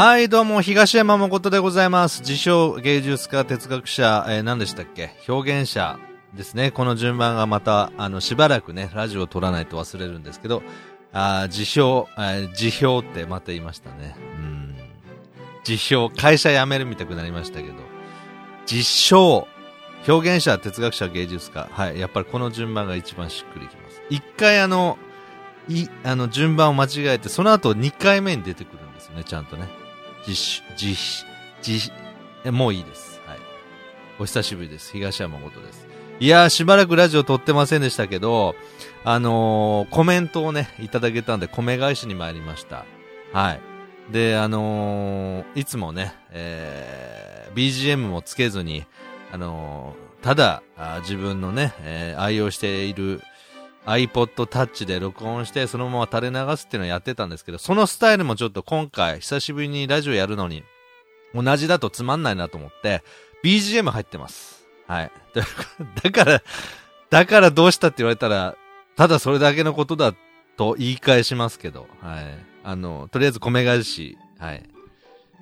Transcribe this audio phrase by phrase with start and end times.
[0.00, 2.20] はい、どうも、東山誠でございます。
[2.20, 5.10] 自称芸術家、哲学者、えー何でしたっけ？
[5.26, 5.98] 表現者
[6.34, 6.70] ですね。
[6.70, 10.62] この順番がまた、あの、しばらくね、ラジオを撮らないと忘れるんですけど、
[11.12, 14.14] あ自称、えー自評ってまた言いましたね。
[14.36, 14.76] うん。
[15.68, 17.74] 自評、会社辞めるみたくなりましたけど、
[18.66, 19.48] 実証、
[20.06, 21.68] 表現者、哲学者、芸術家。
[21.72, 21.98] はい。
[21.98, 24.00] やっぱりこの順番が一番しっくりきます。
[24.10, 24.96] 一回あの、
[25.68, 29.66] い、あの、順番を間違えて、その後2回目に出てくるんですよね、ちゃんとね。
[30.28, 31.26] 実、実、
[31.62, 31.92] 実、
[32.44, 33.20] えもういいです。
[33.26, 33.38] はい。
[34.20, 34.92] お久しぶりです。
[34.92, 35.86] 東山誠です。
[36.20, 38.54] いやー、しばらくラジオ撮ってませんでしたけど、
[39.04, 42.84] あのーコメントをね、いただけたんで、米返しに参りました。
[43.32, 43.60] はい。
[44.12, 48.84] で、あのーいつもね、えー、BGM もつけずに、
[49.32, 50.64] あのーただ
[51.02, 53.22] 自分のね、えー愛用している
[53.88, 60.62] iPod Touch で録音して、そのまま垂れ流すっていうのをやってたんですけど、そのスタイルもちょっと今回、久しぶりにラジオやるのに、
[61.34, 63.02] 同じだとつまんないなと思って、
[63.42, 64.66] BGM 入ってます。
[64.86, 65.12] はい。
[66.02, 66.42] だから、
[67.10, 68.56] だからどうしたって言われたら、
[68.96, 70.14] ただそれだけのことだ
[70.56, 72.24] と言い返しますけど、はい。
[72.64, 74.68] あの、とりあえず米返し、はい。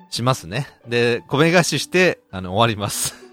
[0.09, 0.67] しますね。
[0.87, 3.15] で、米返しして、あの、終わります。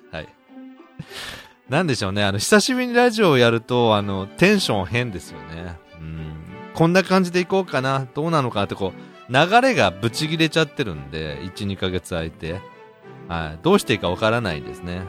[1.68, 2.22] なんでしょうね。
[2.22, 5.76] あの、久しぶりにラジオをやると、あの、テンション変ですよね。
[5.98, 6.34] うん。
[6.74, 8.06] こんな感じでいこうかな。
[8.14, 12.60] どうなのかってこう、流れがブチ切れちゃってるんで、1、2ヶ月空いて。
[13.28, 13.58] はい。
[13.62, 15.02] どうしていいかわからないですね。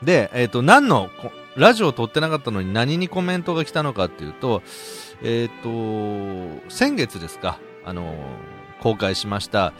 [0.00, 0.06] うん。
[0.06, 1.08] で、えっ、と、何の、
[1.56, 4.62] ラジオを撮ってなかったのに何にコメントが来たのかっていうと、
[5.22, 8.14] えっ、と、先月ですか、あの、
[8.80, 9.72] 公開しました、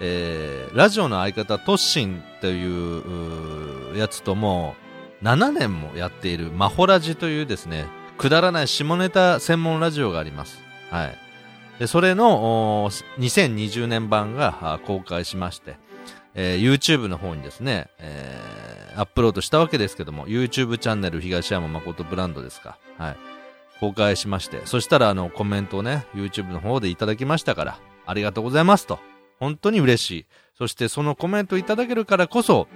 [0.00, 4.74] えー、ラジオの相方、トッシンといううやつとも、
[5.22, 7.86] 7年もやっているマホラジというですね、
[8.18, 10.58] くだらない下ネタ専門ラジオがあります。
[10.90, 11.18] はい。
[11.78, 15.76] で、それの、2020年版が公開しまして、
[16.34, 18.50] えー YouTube の方にですね、えー
[18.96, 22.76] アップロードしたわけですけども、YouTube チャンネル東山誠ブランドですか。
[22.98, 23.16] はい。
[23.78, 28.98] 公開しまして、そしたらあのコメントをね、YouTube の方でいただきましたから、ありがとうございますと。
[29.38, 30.26] 本当に嬉しい。
[30.58, 32.68] そしてそのコメントいただけるからこそ、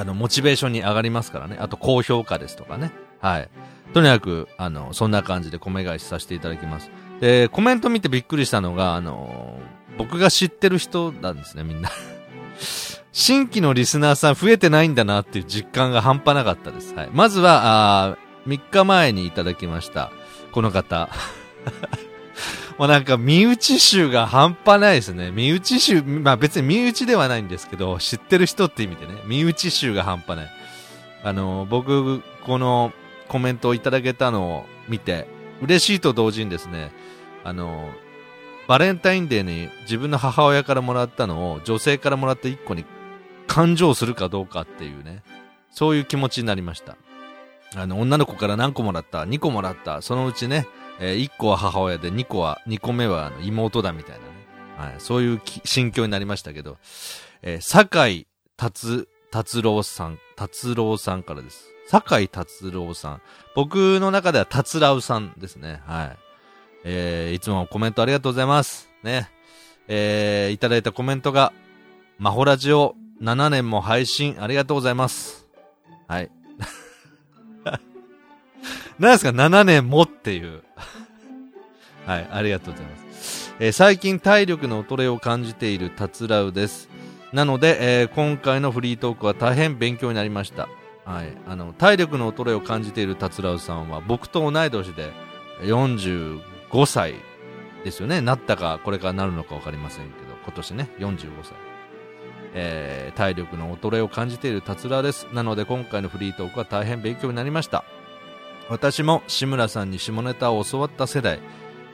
[0.00, 1.58] あの、モチベーションに上がりますからね。
[1.60, 2.90] あと、高評価ですとかね。
[3.20, 3.50] はい。
[3.92, 6.90] とにかく、あの、そんな感じで米返しさせていただきます。
[7.20, 9.60] で、コメント見てびっくりしたのが、あの、
[9.98, 11.90] 僕が知ってる人なんですね、みんな。
[13.12, 16.94] 新規のリスナーさん増えてないんだなっていう実感が半端なかったです。
[16.94, 17.10] はい。
[17.12, 18.16] まずは、あ
[18.46, 20.10] 3日前にいただきました。
[20.52, 21.10] この方。
[22.80, 25.30] もうなんか身内臭が半端ないですね。
[25.32, 30.50] 身内臭、まあ別に身内ではないんですけど、知ってる人って意味でね、身内臭が半端ない。
[31.22, 32.94] あの、僕、この
[33.28, 35.26] コメントをいただけたのを見て、
[35.60, 36.90] 嬉しいと同時にですね、
[37.44, 37.90] あの、
[38.66, 42.86] バレンタインデーに自分の母親からもらったのを女性からもらった1個に
[43.46, 45.22] 感情するかどうかっていうね、
[45.70, 46.96] そういう気持ちになりました。
[47.76, 50.00] あの、女の子から何個もらった ?2 個もらった。
[50.00, 50.66] そのうちね、
[51.00, 54.92] え1個は母親で2個は、2個目はあの妹だみたいなね。
[54.92, 55.00] はい。
[55.00, 56.76] そういう心境になりましたけど、
[57.42, 61.70] えー、酒井達、達郎さん、達郎さんからです。
[61.88, 63.22] 酒井達郎さん。
[63.54, 65.80] 僕の中では達郎さんですね。
[65.86, 66.18] はい。
[66.84, 68.90] えー、いつもコメントありがとうございます。
[69.02, 69.30] ね。
[69.88, 71.52] えー、いただいたコメントが、
[72.18, 75.48] マホラジオ7年も配信ありがとうございます。
[76.06, 76.30] はい。
[79.00, 80.62] 何ですか ?7 年もっていう。
[82.06, 83.54] はい、ありがとうございます。
[83.58, 86.90] えー最近体力の衰えを感じている達郎です。
[87.32, 90.68] なので、えー今回のフリートークは大変勉強になりました。
[91.06, 91.32] はい。
[91.48, 95.10] あの、体力の衰えを感じている達郎さんは僕と同い年で
[95.62, 96.40] 45
[96.84, 97.14] 歳
[97.84, 98.20] ですよね。
[98.20, 101.54] なったか、これからなるのかわかりませんけど、今年ね、45歳。
[102.52, 105.26] えー体力の衰えを感じている達郎です。
[105.32, 107.82] なので今回のフリートークは大変勉強になりました。
[108.70, 111.40] 私も志村さんに下ネタを教わった世代、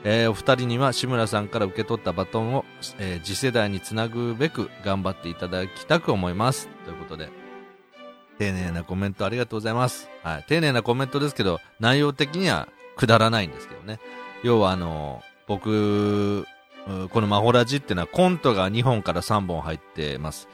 [0.03, 2.65] えーお二人には志村さんから受け取ったバトンを、
[2.99, 6.69] えー次世代につなぐべく頑張っていただきたく思います。
[6.85, 7.29] ということで、
[8.37, 10.07] 丁寧なコメントありがとうございます。
[10.21, 10.45] はい。
[10.47, 13.99] 丁寧なコメントですけど、内容的にはくだらないんですけどね。
[14.43, 16.45] 要はあの、僕、
[17.11, 20.47] このマホラジっていうのはコントが2本から3本入ってます。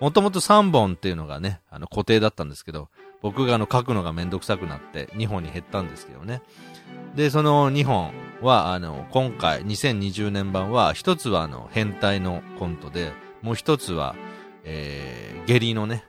[0.00, 2.88] もともと3本っていうのがね、あの固定だったんですけど、
[3.20, 6.42] 僕があの書くのがめんどくさくなって2本に減ったんですけどね。
[7.14, 13.12] で、その2本は、あの、今回2020年版は、一つはあの、変態のコントで、
[13.42, 14.14] もう一つは、
[14.64, 16.04] えー、下痢のね、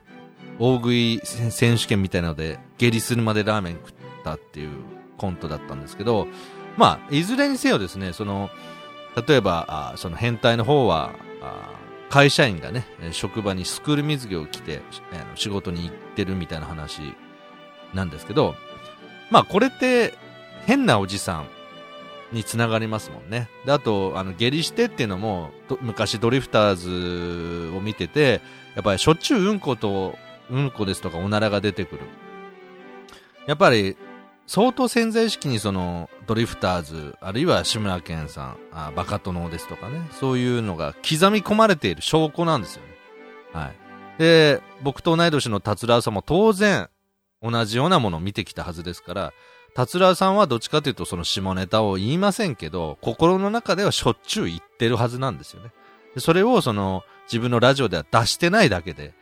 [0.58, 3.92] 大食い選手権みたいなので、下痢するまでラーメン食っ
[4.24, 4.70] たっていう
[5.18, 6.28] コントだったんですけど、
[6.78, 8.48] まあ、いずれにせよですね、その、
[9.26, 11.10] 例えば、あその変態の方は、
[11.42, 11.81] あ
[12.12, 14.82] 会社員がね、職場にスクール水着を着て、
[15.12, 17.00] あの仕事に行ってるみたいな話
[17.94, 18.54] なんですけど、
[19.30, 20.12] まあこれって
[20.66, 21.46] 変なおじさん
[22.30, 23.48] につながりますもんね。
[23.64, 28.42] で、あと、あの、下痢してっていうのも、昔ドリフターズを見てて、
[28.74, 30.18] やっぱりしょっちゅううんこと、
[30.50, 32.02] うんこですとかおならが出てくる。
[33.46, 33.96] やっぱり、
[34.46, 42.88] 相当潜在意識にその、ドリフターズ、あるいは志村けんさん、あバカ殿ですとかね、そういうのが刻み込まれている証拠なんですよね。
[43.52, 43.74] はい。
[44.18, 46.88] で、僕と同い年の達郎さんも当然、
[47.42, 49.32] 同じようなものを見てきたはずですから、
[49.74, 55.72] 達郎さんはどっちかというとその下ネタを言いませんけど、心の中ではしょっちゅう言ってるはずなんですよね。
[56.18, 59.14] それをその自分のラジオでは出してないだけで、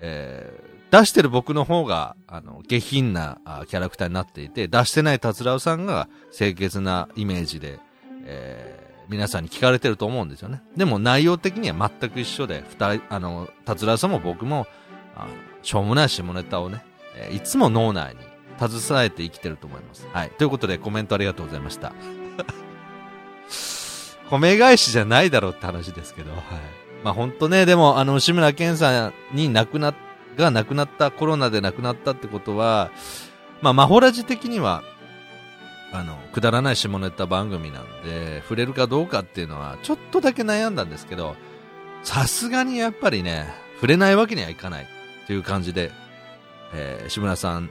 [0.00, 7.78] えー、出してる僕の方が、あの、下品なキャラクターになっていて、出してない達郎さんが清潔なイメージで、
[8.24, 10.62] えー、皆さんに聞かれてると思うんですよね。
[10.76, 14.66] でも内容的には全く一緒で、二人、あの、達郎さんも僕も、
[15.16, 15.26] あ
[15.62, 16.84] しょうもない下ネタをね、
[17.16, 18.20] えー、いつも脳内に
[18.68, 20.06] 携えて生きてると思います。
[20.12, 20.30] はい。
[20.30, 21.92] ということでコメントありがとうございました。
[24.30, 26.40] 米返しじゃないだろうって話ですけど、はい。
[27.04, 29.94] まあ本当ね、でも、あの、志村けんさんに亡くな、
[30.36, 32.90] が亡くなった、コロナで亡くなったってことは、
[33.60, 34.82] まあ、マホラジ的には、
[35.92, 41.34] あの、くだらない下ネタ番組なんで、触れるかどうかっていうのは、ちょっとだけ悩んだんですけど、
[42.02, 44.86] さすがにやっぱりね、触れないわけにはいかない
[45.26, 45.90] という感じで、
[46.74, 47.70] えー、志村さん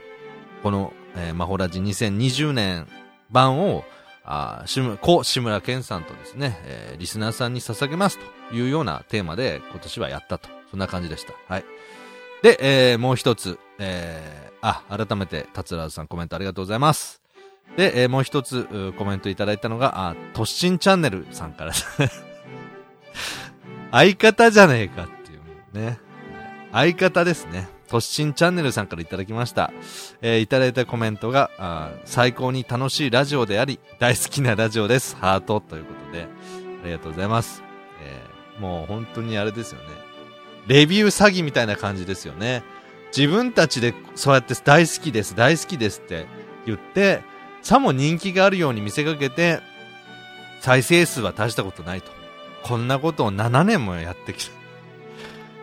[0.62, 2.86] この、えー、マホラジ2020年
[3.30, 3.84] 版を、
[4.30, 8.18] あしむ、こ、志村けんさんとですね、えー、リスナーさんに捧げます
[8.50, 10.50] というようなテーマで今年はやったと。
[10.70, 11.32] そんな感じでした。
[11.48, 11.64] はい。
[12.42, 12.58] で、
[12.92, 17.22] えー、もう一つ、えー、あ、改めて、達郎さんコメントありがとうございます。
[17.78, 21.72] で、えー、もう一つコメントいただいたのが、あ、トッシンチャンネルさんから
[23.90, 25.40] 相方じゃねえかっていう
[25.72, 25.98] ね。
[26.70, 27.66] 相方ですね。
[27.88, 29.72] トッシンチャンネルさんからいただきました。
[30.20, 35.16] えー、いただいたコメントが、あ最高に楽しいラジオであり、大好きなラジオです。
[35.16, 36.28] ハートということで、
[36.82, 37.62] ありがとうございます。
[38.02, 39.86] えー、もう本当にあれですよね。
[40.66, 42.62] レビュー詐欺みたいな感じですよね。
[43.16, 46.26] 自分たちでそうやって大好きです、大好きですって
[46.66, 47.22] 言って、
[47.62, 49.60] さも人気があるように見せかけて、
[50.60, 52.10] 再生数は大したことないと。
[52.62, 54.58] こんなことを7年もやってきた。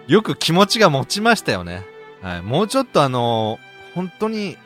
[0.07, 1.94] よく気持ちが持ちましたよね。
[2.25, 3.59] はい、もうちょっとあの、
[3.93, 4.57] 本当に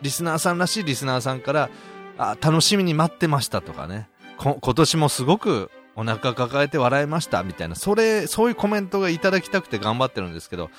[0.00, 1.68] リスナーさんらしいリスナーさんから、
[2.16, 4.08] あ、楽しみに待ってましたとかね、
[4.38, 10.70] 今年もすごくお腹抱えて笑いましたみたいな、それ、そういうコメントがいただきたくて頑張ってるんですけど、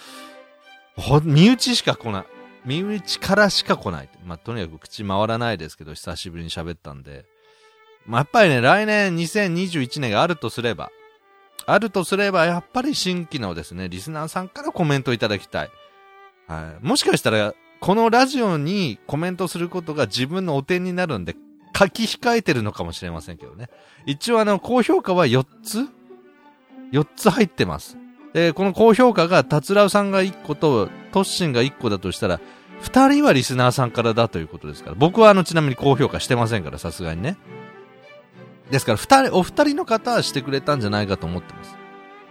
[0.98, 2.26] ほ、身内しか来ない。
[2.66, 4.10] 身内からしか来ない。
[4.26, 7.26] まあ、とにかく口回らないですけど、久しぶりに喋ったんで。
[8.08, 10.90] まあ、やっぱりね、来年2021年があるとすれば、
[11.68, 15.70] あるとすれば、やっぱり新規のですね、リスナーさんからコメントいただきたい。
[16.48, 16.86] はい。
[16.86, 21.36] もしかしたら、このラジオにコメントすることが自分のお点になるんで、
[21.78, 23.70] 書き控えてるのかもしれませんけどね。
[24.06, 25.88] 一応あの、高評価は4つ
[26.92, 27.98] ?4 つ入ってます。
[28.34, 32.40] で、この高評価が、達郎さんが1個と、トッシンが1個だとしたら、
[32.82, 34.96] 2人はリスナーさんからだということですから。
[34.98, 37.38] 僕はあの、ちなみに高評価してませんから、さすがにね。
[38.72, 41.78] ですから、二人、お二人の方はしてくれたんじゃないかと思ってます。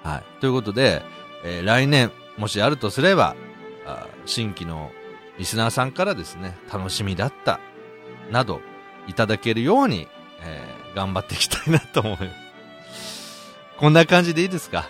[0.03, 0.41] はい。
[0.41, 1.03] ということで、
[1.45, 3.37] えー、来年、もしあるとすれば、
[4.27, 4.91] 新規の
[5.39, 7.61] リスナーさんからですね、楽しみだった、
[8.31, 8.61] など、
[9.07, 10.09] いただけるように、
[10.43, 13.57] えー、頑張っていきたいなと思います。
[13.79, 14.89] こんな感じでいいですか？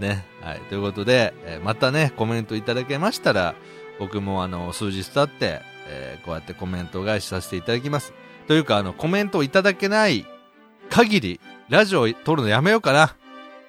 [0.00, 0.24] ね。
[0.40, 0.60] はい。
[0.68, 3.54] ということで、えー、またね、コメントいただけましたら、
[3.98, 8.14] 僕もあの、数日経って、えー、こうやってコメント返しさせていただきます。
[8.48, 10.24] というか、あの、コメントをいただけない
[10.88, 13.16] 限り、ラジオを撮るのやめようかな。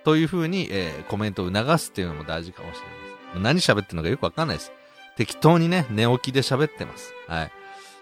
[0.04, 3.44] というふうに、えー、コメントを促すっていうのも大事かもしれません。
[3.44, 4.72] 何喋ってるのかよくわかんないです。
[5.16, 7.14] 適当にね、寝起きで喋ってます。
[7.28, 7.52] はい。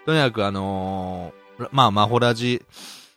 [0.06, 2.62] とにかくあのー、まあ、マホラジ、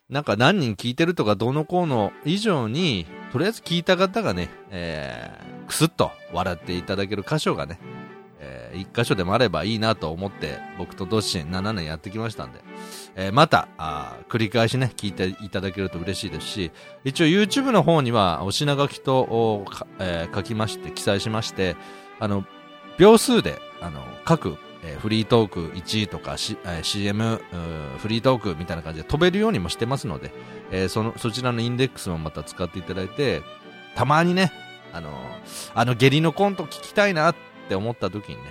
[0.09, 7.79] なんか何人聞いてるとかどうのこうの以上に、とりあえず聞いた方がね、えー、くすっと笑っていただける箇所がね、
[8.39, 12.59] えー、一箇所でもあればいいなと思って、僕とドッシン7年やってきましたんで、
[13.15, 16.71] えー、また、あ繰り返しね、聞いていただけると嬉しいですし、
[17.03, 19.65] 一応 YouTube の方にはお品書きと、
[19.99, 21.75] えー、書きまして、記載しまして、
[22.19, 22.45] あの、
[22.97, 27.41] 秒数で、あの、各、え、フリートーク1位とか、C、CM、
[27.97, 30.31] フリートークみたいな感じで飛べるようにもしてますので、
[30.71, 33.41] えー、その、そちらのインデックスもまた使っていただいて、
[33.95, 34.51] たまにね、
[34.93, 35.11] あの
[35.73, 37.35] あの下痢のコント聞きたいなっ
[37.67, 38.41] て思った時にね、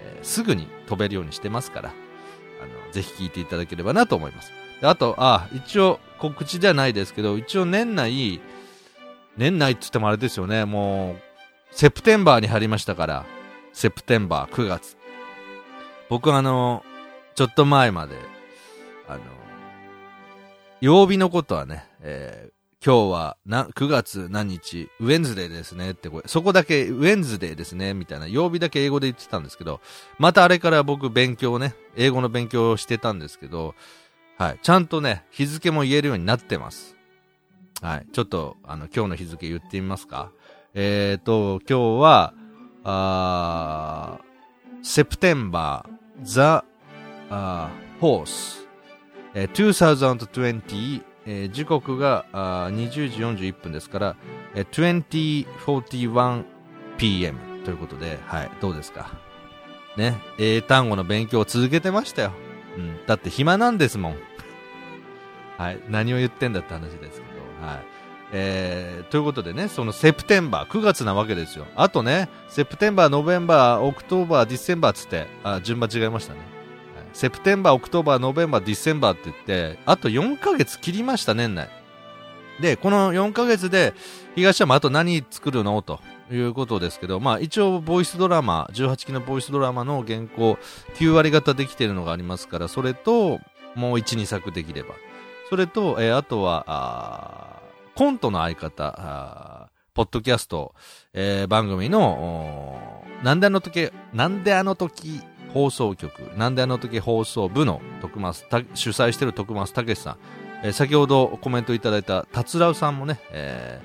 [0.00, 4.52] え、すぐに飛べるようにしてますから、あの、ぜひ聞いていただければなと思います。
[4.80, 8.40] であと、あ、一応告知ではないですけど、一応年内、
[9.36, 11.16] 年内って言ってもあれですよね、もう、
[11.72, 13.26] セプテンバーに入りましたから、
[13.72, 14.96] セプテンバー、9月。
[16.08, 16.84] 僕あの、
[17.34, 18.16] ちょっと前まで、
[19.08, 19.22] あの、
[20.80, 22.52] 曜日のことはね、えー、
[22.84, 29.80] 今日はな、9月何日、ウェンズデーですねってこれ、そこだけウェンズデーですね、みたいな、曜日だけ英語で言ってたんですけど、
[30.18, 33.74] またあれから僕勉強ね、英語の勉強をしてたんですけど、
[34.36, 36.96] はい、ちゃんとね、日付も言えるようになってます。
[37.80, 38.06] はい。
[38.12, 40.30] ちょっと、あの、今日の日付言ってみますか。
[40.74, 42.34] えっ、ー、と、今日は、
[42.84, 44.18] あ、
[44.82, 45.92] セプテンバー、
[46.24, 46.64] ザ、
[48.00, 48.66] ホース、
[49.34, 52.90] えー、2020、えー、時刻があ20
[53.36, 54.16] 時41分ですから、
[54.54, 56.44] えー、2041pm
[57.64, 59.10] ということで、はい、どうですか？
[59.96, 62.32] ね、英単語の勉強を続けてましたよ。
[62.76, 64.16] うん、だって暇なんですもん。
[65.58, 67.66] はい、何を言ってんだって話ですけど。
[67.66, 67.84] はい。
[68.34, 71.66] えー、ということでね、その September、9月なわけですよ。
[71.76, 76.40] あとね、 September、November、October、December つって、あ、順番違いましたね。
[77.12, 81.68] September、October、November、December って言って、あと4ヶ月切りました、年内。
[82.60, 83.92] で、この4ヶ月で、
[84.34, 85.82] 東山あと何作るの？
[85.82, 90.58] ということですけど、まあ一応、ボイスドラマ、18期のボイスドラマの原稿、
[90.94, 93.40] 9割方できてるのがありますから、それと、
[93.74, 94.94] もう1、2作できれば。
[95.50, 97.61] それと、えー、あとは、あ
[97.94, 100.74] コントの相方、ポッドキャスト、
[101.12, 105.20] えー、番組の、なんであの時、なんであの時
[105.52, 110.16] 放送局、なんであの時放送部の徳松、主催してる徳松武さん、
[110.64, 113.82] えー、先ほどコメントいただいた達郎さんもね、え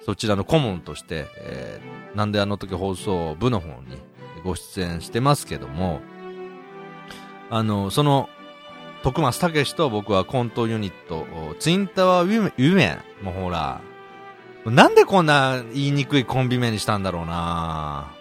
[0.00, 3.98] ー、そちらの顧問として、えー、なんであの時放送部の方に
[4.44, 6.00] ご出演してますけども、
[7.50, 8.28] あの、その、
[9.02, 11.26] 徳松武と僕はコントユニット、
[11.58, 13.24] ツインタワーウィメン。
[13.24, 13.80] もほら、
[14.64, 18.12] なんでこんな言いにくいコンビ名にしたんだろうな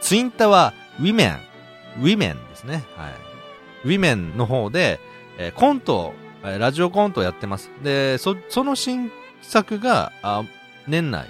[0.00, 1.38] ツインタワーウィメン、
[2.00, 2.84] ウィメンですね。
[2.96, 3.12] はい。
[3.84, 5.00] ウィメンの方で、
[5.38, 7.70] えー、コント、ラジオコントをやってます。
[7.82, 9.10] で、そ、その新
[9.42, 10.44] 作が、あ
[10.86, 11.28] 年内、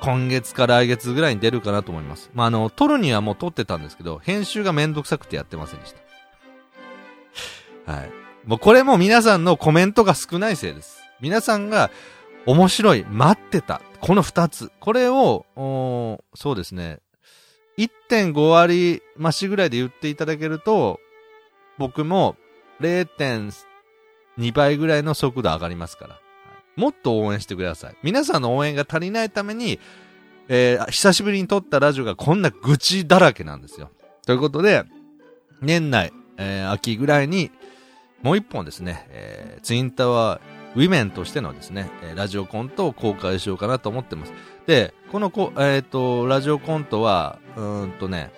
[0.00, 2.30] 今月か来月ぐらいに出るかなと思います。
[2.34, 6.05] まあ、あの、撮るにはもう撮ってたんですけど、編集がめんどくさくてやってませんでした。
[7.86, 8.10] はい。
[8.44, 10.98] もうこれも皆さんのコメントが少ないせいです。
[11.20, 11.90] 皆さんが
[12.46, 14.70] 面白い、待ってた、この二つ。
[14.80, 15.46] これを、
[16.34, 17.00] そうですね。
[17.78, 21.00] 1.5割増しぐらいで言っていただけると、
[21.78, 22.36] 僕も
[22.80, 26.20] 0.2倍ぐらいの速度上がりますから。
[26.76, 27.96] もっと応援してください。
[28.02, 29.80] 皆さんの応援が足りないために、
[30.48, 33.90] えー、久しぶりに撮ったラジオがこんな愚痴だらけなんですよ。
[34.24, 34.84] ということで、
[35.60, 37.50] 年内、えー、秋ぐらいに、
[38.26, 40.40] もう一本ですね、えー、ツインタワー
[40.74, 44.32] ウィメンとしてのですね、え、ラジオコントを公開しようかなと思ってます。
[44.66, 48.32] で、このこ、えっ、ー、と、ラジオコントは、うんとね、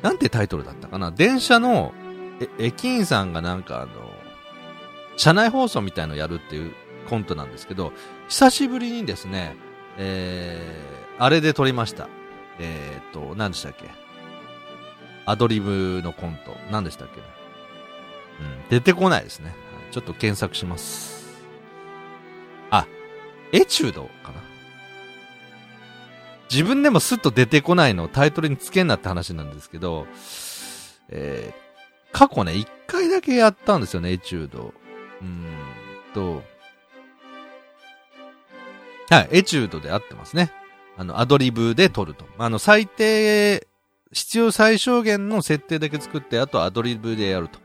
[0.00, 1.10] なんてタイトルだったかな？
[1.10, 1.92] 電車の、
[2.58, 3.90] 駅員さんがなんかあの、
[5.18, 6.72] 車内放送みたいのやるっていう
[7.10, 7.92] コントなんですけど、
[8.30, 9.56] 久しぶりにですね、
[9.98, 12.08] えー、あれで撮りました。
[12.58, 13.90] えっ、ー、と、何でしたっけ？
[15.26, 16.56] アドリブのコント。
[16.72, 17.20] 何でしたっけ？
[18.40, 19.54] うん、出てこないですね。
[19.90, 21.26] ちょっと検索します。
[22.70, 22.86] あ、
[23.52, 24.40] エチュードかな？
[26.50, 30.06] 自分でもスッと出てこないのをタイトルにつけんなって話なんですけど、
[31.10, 34.72] えー、過去ね、一回だけやったんですよね、エチュード。
[35.20, 35.44] うん
[36.14, 36.42] と、
[39.10, 40.52] はい、エチュードで合ってますね。
[40.96, 42.24] あの、アドリブで撮ると。
[42.38, 43.66] あの、最低、
[44.12, 47.58] 必要最小限の設定だけ作って、あとアドリブでやると。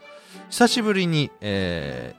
[0.53, 2.13] 久しぶりに、え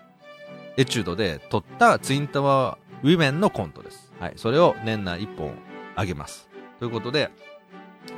[0.77, 4.13] ー、エチュードで撮ったツインタワーウィメンのコントです。
[4.19, 4.33] はい。
[4.35, 5.55] それを年内1本
[5.95, 6.49] あげます。
[6.81, 7.31] ということで、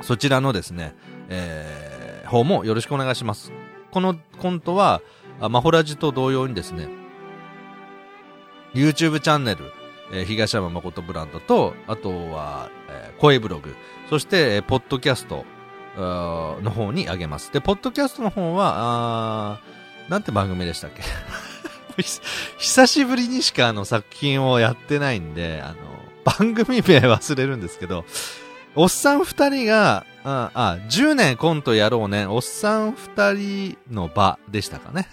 [0.01, 0.95] そちらのですね、
[1.29, 3.51] えー、方もよろしくお願いします。
[3.91, 5.03] このコントは、
[5.39, 6.89] マホラジと同様にですね、
[8.73, 9.71] YouTube チャンネル、
[10.11, 13.75] えー、東山誠ブランドと、あとは、えー、声ブログ、
[14.09, 15.45] そして、えー、ポッドキャスト
[15.95, 17.53] の方にあげます。
[17.53, 19.76] で、ポッドキャストの方は、あ
[20.09, 21.03] なんて番組でしたっけ？
[22.59, 25.75] 久しぶりにしかあの作品をやってないんで、あの、
[26.23, 28.05] 番組名忘れるんですけど、
[28.75, 35.07] おっさん二人が、あ、あ、10年コントやろうね、おっさん二人の場でしたかね？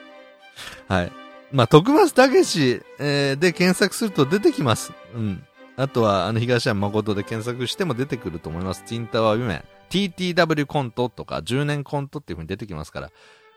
[0.88, 1.12] はい。
[1.52, 4.92] まあ、徳松たけし、えー、で検索すると出てきます。
[5.14, 5.44] うん。
[5.76, 8.82] あとは、あの、東山誠で検索しても出てくると思います。
[8.84, 9.64] ティンタワーウィメン。
[9.88, 13.10] TTW コントとか10年コントっていう風に出てきますから、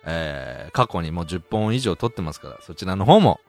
[0.06, 3.40] えー、過去にもう10本以上撮ってますから、そちらの方も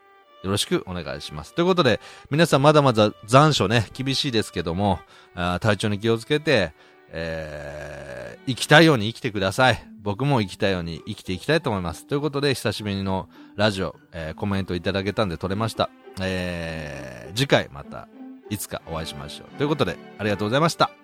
[0.42, 1.54] よろしくお願いします。
[1.54, 4.98] ということで、皆さんまだまだ残暑ね、厳しいですけども、
[5.34, 6.72] 体調に気をつけて、
[7.12, 9.86] えー、生きたいように生きてください。
[10.02, 12.06] 僕も生きたいように生きていきたいと思います。
[12.06, 15.90] ということで、久しぶりのラジオ、えー、コメントいただけたんで撮れました。
[16.20, 18.08] えー、次回また、
[18.48, 19.56] いつかお会いしましょう。
[19.56, 20.99] ということで、ありがとうございました。